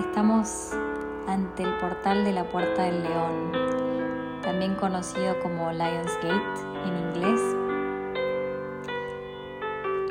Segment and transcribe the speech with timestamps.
[0.00, 0.70] Estamos
[1.26, 3.52] ante el portal de la Puerta del León,
[4.42, 6.42] también conocido como Lions Gate
[6.86, 7.40] en inglés.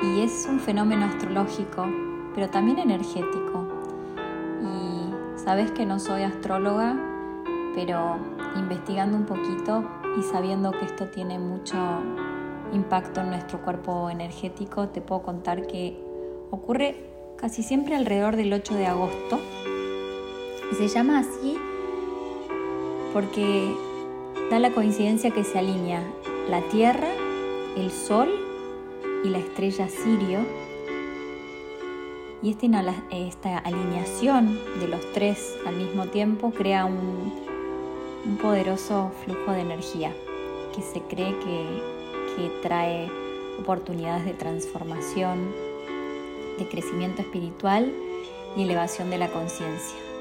[0.02, 1.86] Y es un fenómeno astrológico,
[2.34, 3.66] pero también energético.
[4.62, 6.96] Y sabes que no soy astróloga,
[7.74, 8.16] pero
[8.56, 9.84] investigando un poquito
[10.18, 11.76] y sabiendo que esto tiene mucho
[12.72, 15.98] impacto en nuestro cuerpo energético, te puedo contar que
[16.50, 19.40] ocurre casi siempre alrededor del 8 de agosto.
[20.72, 21.58] Y se llama así
[23.12, 23.74] porque
[24.50, 26.02] da la coincidencia que se alinea
[26.48, 27.10] la Tierra,
[27.76, 28.30] el Sol
[29.22, 30.40] y la estrella Sirio.
[32.42, 32.66] Y esta,
[33.10, 37.42] esta alineación de los tres al mismo tiempo crea un,
[38.40, 40.12] poderoso flujo de energía
[40.74, 43.10] que se cree que trae
[43.60, 45.52] oportunidades de transformación,
[46.58, 47.92] de crecimiento espiritual
[48.56, 50.11] y elevación de la conciencia.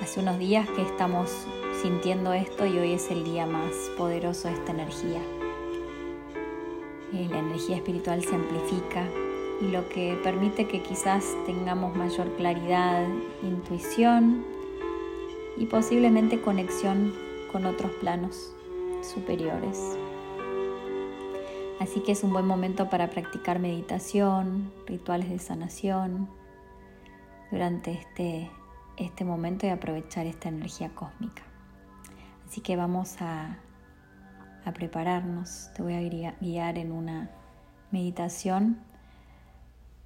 [0.00, 1.28] Hace unos días que estamos
[1.82, 5.20] sintiendo esto y hoy es el día más poderoso de esta energía.
[7.12, 9.04] Eh, la energía espiritual se amplifica
[9.60, 13.08] y lo que permite que quizás tengamos mayor claridad,
[13.42, 14.44] intuición
[15.56, 17.12] y posiblemente conexión
[17.50, 18.52] con otros planos
[19.02, 19.98] superiores.
[21.80, 26.28] Así que es un buen momento para practicar meditación, rituales de sanación
[27.50, 28.48] durante este,
[28.98, 31.42] este momento y aprovechar esta energía cósmica.
[32.46, 33.58] Así que vamos a,
[34.74, 35.70] prepararnos.
[35.74, 37.30] Te voy a guiar en una
[37.90, 38.76] meditación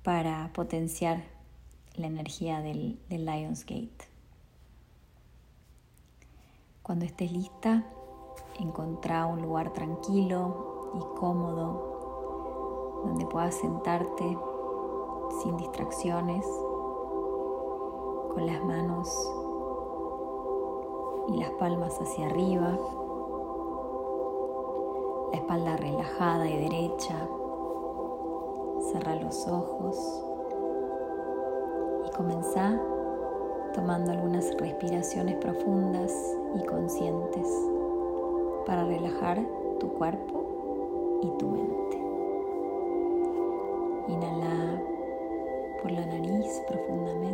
[0.04, 1.24] para potenciar
[1.96, 4.06] la energía del, del Lions Gate.
[6.84, 7.84] Cuando estés lista,
[8.60, 14.38] encontrá un lugar tranquilo y cómodo, donde puedas sentarte
[15.42, 16.46] sin distracciones,
[18.34, 19.32] con las manos
[21.28, 22.78] y las palmas hacia arriba,
[25.32, 27.28] la espalda relajada y derecha,
[28.90, 30.24] cerra los ojos
[32.06, 32.80] y comenzá
[33.74, 36.12] tomando algunas respiraciones profundas
[36.54, 37.48] y conscientes
[38.66, 39.40] para relajar
[39.78, 41.96] tu cuerpo y tu mente.
[44.08, 44.82] Inhala
[45.80, 47.31] por la nariz profundamente.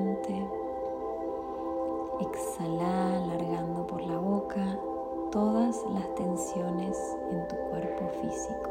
[5.38, 6.99] Todas las tensiones
[7.31, 8.71] en tu cuerpo físico.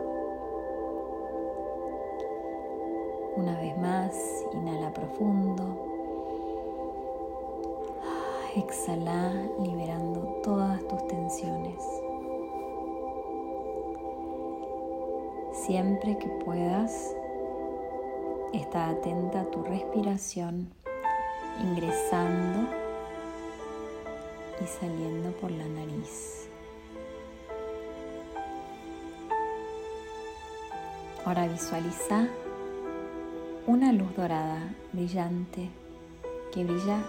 [3.37, 4.13] Una vez más,
[4.51, 5.63] inhala profundo.
[8.53, 11.81] Exhala liberando todas tus tensiones.
[15.53, 17.15] Siempre que puedas,
[18.51, 20.67] está atenta a tu respiración,
[21.63, 22.67] ingresando
[24.61, 26.46] y saliendo por la nariz.
[31.27, 32.25] Ahora visualiza
[33.65, 34.61] una luz dorada
[34.93, 35.67] brillante
[36.53, 37.03] que brilla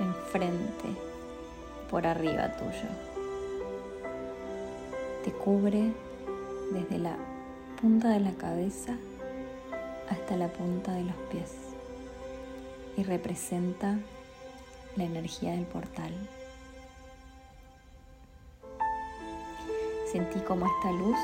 [0.00, 0.88] enfrente,
[1.88, 2.88] por arriba tuyo.
[5.22, 5.92] Te cubre
[6.72, 7.14] desde la
[7.80, 8.96] punta de la cabeza
[10.08, 11.54] hasta la punta de los pies
[12.96, 14.00] y representa
[14.96, 16.12] la energía del portal.
[20.10, 21.16] Sentí como esta luz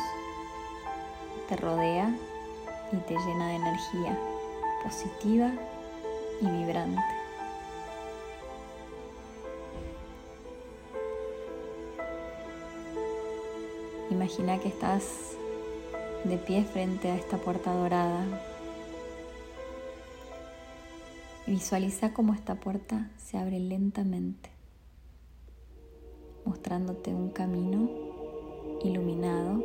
[1.49, 2.15] te rodea
[2.93, 4.19] y te llena de energía
[4.83, 5.51] positiva
[6.41, 7.03] y vibrante.
[14.11, 15.37] Imagina que estás
[16.25, 18.25] de pie frente a esta puerta dorada.
[21.47, 24.51] visualiza cómo esta puerta se abre lentamente,
[26.45, 27.89] mostrándote un camino
[28.83, 29.63] iluminado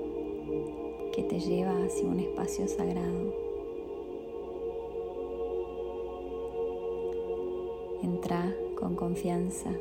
[1.12, 3.34] que te lleva hacia un espacio sagrado.
[8.02, 9.72] Entra con confianza,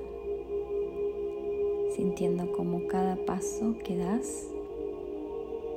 [1.94, 4.48] sintiendo como cada paso que das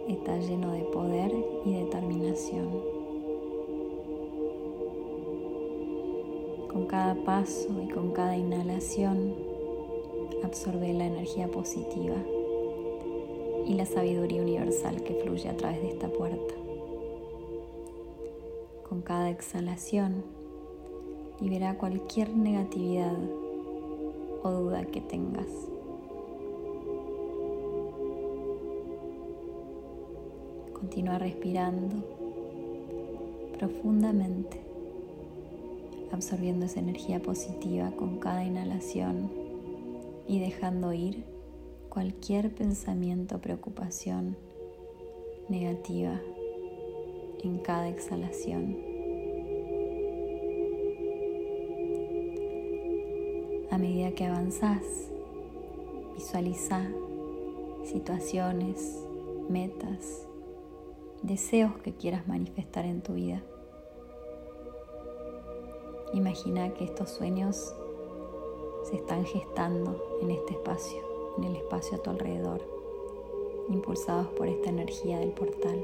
[0.08, 1.32] está lleno de poder
[1.66, 2.70] y determinación.
[6.72, 9.36] Con cada paso y con cada inhalación
[10.44, 12.16] absorbe la energía positiva
[13.66, 16.54] y la sabiduría universal que fluye a través de esta puerta.
[18.88, 20.24] Con cada exhalación
[21.40, 23.18] libera cualquier negatividad
[24.44, 25.48] o duda que tengas.
[30.74, 31.96] Continúa respirando
[33.58, 34.60] profundamente,
[36.12, 39.32] absorbiendo esa energía positiva con cada inhalación
[40.28, 41.33] y dejando ir
[41.94, 44.36] cualquier pensamiento o preocupación
[45.48, 46.20] negativa
[47.44, 48.76] en cada exhalación.
[53.70, 54.82] A medida que avanzás,
[56.16, 56.82] visualiza
[57.84, 59.06] situaciones,
[59.48, 60.28] metas,
[61.22, 63.44] deseos que quieras manifestar en tu vida.
[66.16, 67.72] Imagina que estos sueños
[68.90, 72.62] se están gestando en este espacio, en el espacio a tu alrededor,
[73.70, 75.82] impulsados por esta energía del portal.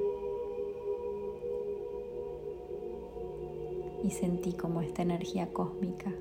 [4.03, 6.13] Y sentí como esta energía cósmica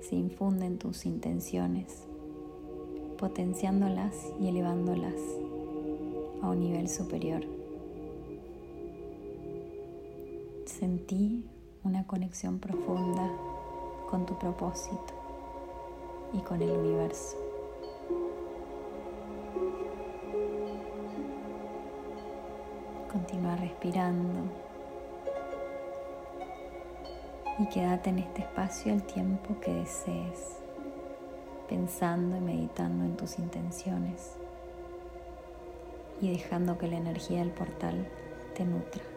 [0.00, 2.04] se infunde en tus intenciones,
[3.18, 5.20] potenciándolas y elevándolas
[6.42, 7.42] a un nivel superior.
[10.64, 11.44] Sentí
[11.84, 13.30] una conexión profunda
[14.10, 15.14] con tu propósito
[16.32, 17.45] y con el universo.
[23.10, 24.40] Continúa respirando
[27.58, 30.58] y quédate en este espacio el tiempo que desees,
[31.68, 34.36] pensando y meditando en tus intenciones
[36.20, 38.06] y dejando que la energía del portal
[38.54, 39.15] te nutra.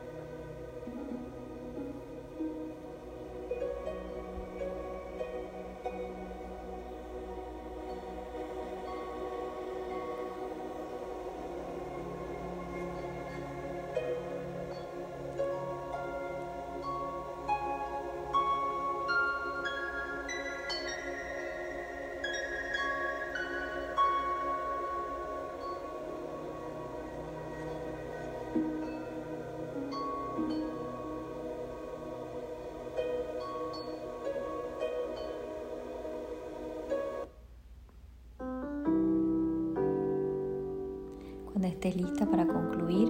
[41.80, 43.10] Estés lista para concluir,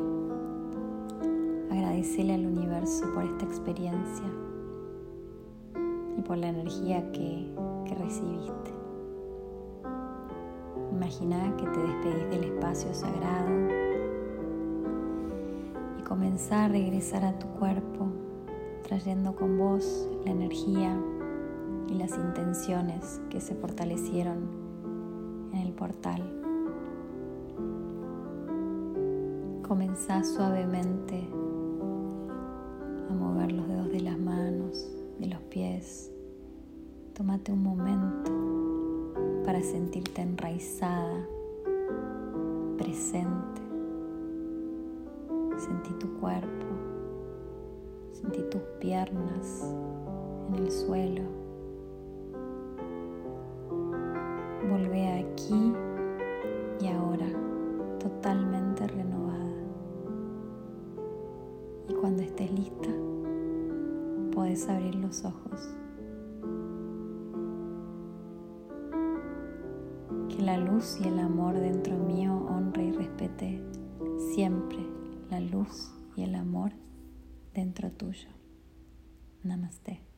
[1.72, 4.28] agradecele al universo por esta experiencia
[6.16, 7.52] y por la energía que,
[7.88, 8.72] que recibiste.
[10.92, 13.50] Imagina que te despedís del espacio sagrado
[15.98, 18.06] y comenzá a regresar a tu cuerpo,
[18.84, 20.96] trayendo con vos la energía
[21.88, 24.48] y las intenciones que se fortalecieron
[25.54, 26.49] en el portal.
[29.70, 31.30] Comenzá suavemente
[33.08, 34.90] a mover los dedos de las manos,
[35.20, 36.12] de los pies.
[37.14, 38.32] Tómate un momento
[39.46, 41.24] para sentirte enraizada,
[42.80, 43.62] presente.
[45.60, 46.66] Sentí tu cuerpo,
[48.12, 49.72] sentí tus piernas
[50.48, 51.39] en el suelo.
[62.10, 62.90] Cuando estés lista,
[64.32, 65.76] puedes abrir los ojos.
[70.28, 73.64] Que la luz y el amor dentro mío honre y respete
[74.34, 74.80] siempre
[75.30, 76.72] la luz y el amor
[77.54, 78.30] dentro tuyo.
[79.44, 80.09] Namaste.